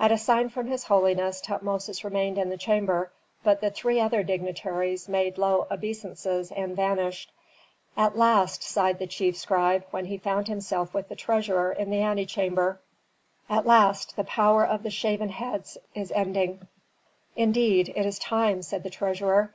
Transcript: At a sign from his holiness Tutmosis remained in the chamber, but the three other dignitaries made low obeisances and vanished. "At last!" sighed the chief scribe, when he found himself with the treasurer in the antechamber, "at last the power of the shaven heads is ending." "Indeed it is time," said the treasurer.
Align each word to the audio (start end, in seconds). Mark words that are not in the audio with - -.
At 0.00 0.10
a 0.10 0.16
sign 0.16 0.48
from 0.48 0.66
his 0.68 0.84
holiness 0.84 1.42
Tutmosis 1.42 2.02
remained 2.02 2.38
in 2.38 2.48
the 2.48 2.56
chamber, 2.56 3.12
but 3.44 3.60
the 3.60 3.70
three 3.70 4.00
other 4.00 4.22
dignitaries 4.22 5.10
made 5.10 5.36
low 5.36 5.66
obeisances 5.70 6.50
and 6.50 6.74
vanished. 6.74 7.30
"At 7.94 8.16
last!" 8.16 8.62
sighed 8.62 8.98
the 8.98 9.06
chief 9.06 9.36
scribe, 9.36 9.84
when 9.90 10.06
he 10.06 10.16
found 10.16 10.48
himself 10.48 10.94
with 10.94 11.10
the 11.10 11.16
treasurer 11.16 11.70
in 11.70 11.90
the 11.90 12.00
antechamber, 12.00 12.80
"at 13.50 13.66
last 13.66 14.16
the 14.16 14.24
power 14.24 14.64
of 14.64 14.84
the 14.84 14.90
shaven 14.90 15.28
heads 15.28 15.76
is 15.94 16.12
ending." 16.12 16.66
"Indeed 17.36 17.92
it 17.94 18.06
is 18.06 18.18
time," 18.18 18.62
said 18.62 18.84
the 18.84 18.88
treasurer. 18.88 19.52